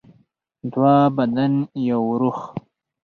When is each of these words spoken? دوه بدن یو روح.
دوه 0.71 0.95
بدن 1.15 1.53
یو 1.89 2.03
روح. 2.19 2.39